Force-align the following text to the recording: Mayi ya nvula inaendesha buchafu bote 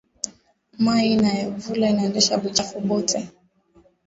Mayi 0.83 1.13
ya 1.23 1.43
nvula 1.55 1.89
inaendesha 1.89 2.37
buchafu 2.37 2.79
bote 2.79 3.29